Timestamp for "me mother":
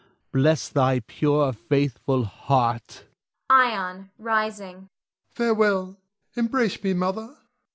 6.83-7.37